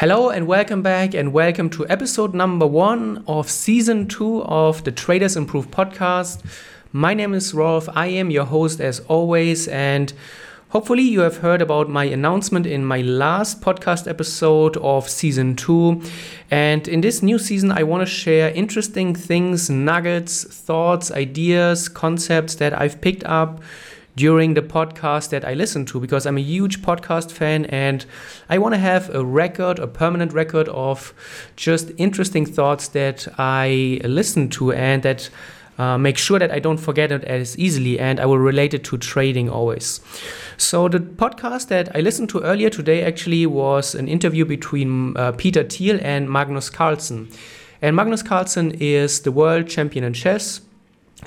[0.00, 4.92] Hello and welcome back, and welcome to episode number one of season two of the
[4.92, 6.44] Traders Improved podcast.
[6.92, 7.88] My name is Rolf.
[7.94, 10.12] I am your host as always, and
[10.68, 16.02] hopefully, you have heard about my announcement in my last podcast episode of season two.
[16.50, 22.56] And in this new season, I want to share interesting things, nuggets, thoughts, ideas, concepts
[22.56, 23.62] that I've picked up
[24.16, 28.04] during the podcast that I listen to because I'm a huge podcast fan and
[28.48, 31.12] I want to have a record, a permanent record of
[31.56, 35.28] just interesting thoughts that I listen to and that
[35.78, 38.82] uh, make sure that I don't forget it as easily and I will relate it
[38.84, 40.00] to trading always.
[40.56, 45.32] So, the podcast that I listened to earlier today actually was an interview between uh,
[45.32, 47.28] Peter Thiel and Magnus Carlsen.
[47.82, 50.62] And Magnus Carlsen is the world champion in chess.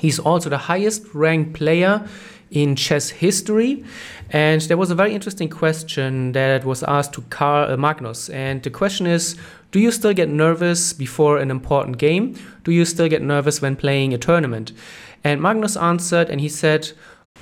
[0.00, 2.08] He's also the highest ranked player
[2.50, 3.84] in chess history.
[4.30, 8.28] And there was a very interesting question that was asked to Carl uh, Magnus.
[8.30, 9.36] And the question is
[9.70, 12.36] Do you still get nervous before an important game?
[12.64, 14.72] Do you still get nervous when playing a tournament?
[15.22, 16.92] And Magnus answered and he said,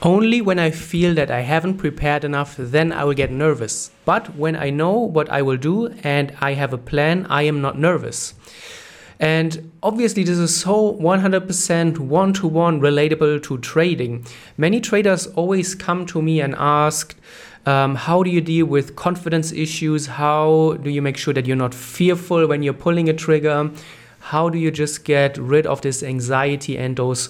[0.02, 3.90] only when I feel that I haven't prepared enough, then I will get nervous.
[4.04, 7.60] But when I know what I will do and I have a plan, I am
[7.60, 8.34] not nervous.
[9.20, 14.24] And obviously, this is so 100% one to one relatable to trading.
[14.56, 17.16] Many traders always come to me and ask,
[17.66, 20.06] um, how do you deal with confidence issues?
[20.06, 23.70] How do you make sure that you're not fearful when you're pulling a trigger?
[24.20, 27.28] How do you just get rid of this anxiety and those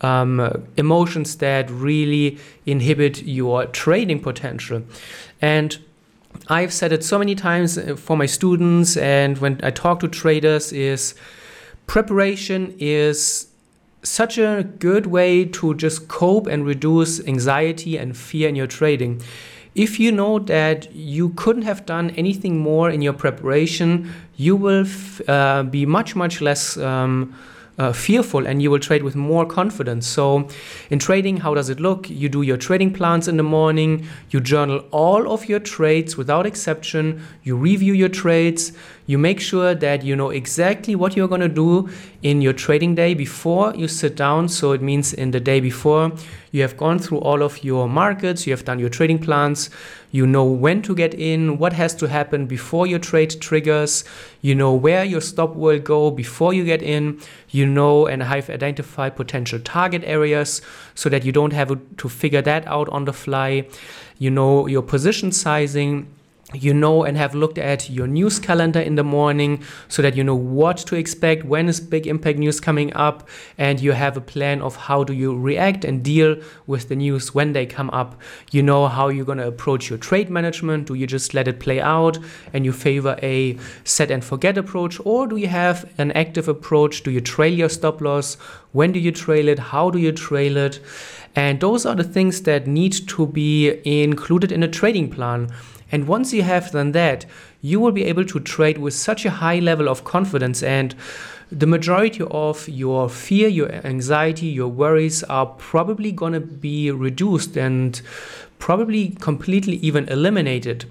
[0.00, 4.82] um, emotions that really inhibit your trading potential?
[5.40, 5.78] And
[6.48, 10.08] I've said it so many times uh, for my students and when I talk to
[10.08, 11.14] traders is
[11.86, 13.48] preparation is
[14.02, 19.20] such a good way to just cope and reduce anxiety and fear in your trading.
[19.74, 24.86] If you know that you couldn't have done anything more in your preparation, you will
[25.28, 27.34] uh, be much, much less um,
[27.78, 30.06] uh, fearful and you will trade with more confidence.
[30.06, 30.48] So,
[30.90, 32.08] in trading, how does it look?
[32.08, 36.46] You do your trading plans in the morning, you journal all of your trades without
[36.46, 38.72] exception, you review your trades,
[39.06, 41.88] you make sure that you know exactly what you're going to do
[42.22, 44.48] in your trading day before you sit down.
[44.48, 46.12] So, it means in the day before,
[46.50, 49.70] you have gone through all of your markets, you have done your trading plans,
[50.10, 54.04] you know when to get in, what has to happen before your trade triggers,
[54.40, 58.48] you know where your stop will go before you get in, you know and have
[58.48, 60.62] identified potential target areas
[60.94, 63.66] so that you don't have to figure that out on the fly.
[64.18, 66.08] You know your position sizing,
[66.54, 70.22] you know and have looked at your news calendar in the morning so that you
[70.22, 74.20] know what to expect when is big impact news coming up and you have a
[74.20, 76.36] plan of how do you react and deal
[76.68, 78.20] with the news when they come up.
[78.52, 80.86] You know how you're going to approach your trade management.
[80.86, 82.16] Do you just let it play out
[82.52, 87.02] and you favor a set and forget approach or do you have an active approach?
[87.02, 88.36] Do you trail your stop loss?
[88.70, 89.58] When do you trail it?
[89.58, 90.78] How do you trail it?
[91.34, 95.50] And those are the things that need to be included in a trading plan
[95.92, 97.26] and once you have done that,
[97.60, 100.94] you will be able to trade with such a high level of confidence and
[101.50, 107.56] the majority of your fear, your anxiety, your worries are probably going to be reduced
[107.56, 108.02] and
[108.58, 110.86] probably completely even eliminated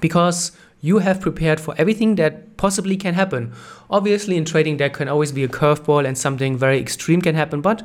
[0.00, 0.52] because
[0.84, 3.50] you have prepared for everything that possibly can happen.
[3.88, 7.62] Obviously, in trading, there can always be a curveball and something very extreme can happen,
[7.62, 7.82] but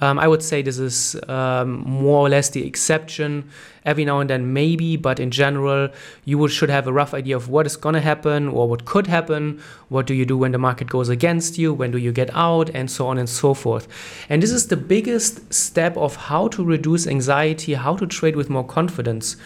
[0.00, 3.48] um, I would say this is um, more or less the exception.
[3.86, 5.88] Every now and then, maybe, but in general,
[6.26, 9.06] you should have a rough idea of what is going to happen or what could
[9.06, 9.62] happen.
[9.88, 11.72] What do you do when the market goes against you?
[11.72, 12.68] When do you get out?
[12.74, 13.88] And so on and so forth.
[14.28, 18.50] And this is the biggest step of how to reduce anxiety, how to trade with
[18.50, 19.36] more confidence.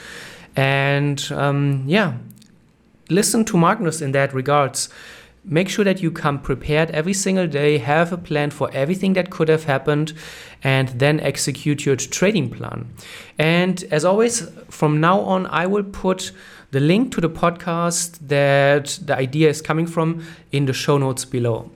[0.57, 2.15] And um, yeah,
[3.09, 4.89] listen to Magnus in that regards.
[5.45, 9.31] Make sure that you come prepared every single day, have a plan for everything that
[9.31, 10.13] could have happened,
[10.65, 12.93] and then execute your trading plan.
[13.39, 16.33] And as always, from now on, I will put
[16.73, 21.25] the link to the podcast that the idea is coming from in the show notes
[21.25, 21.71] below.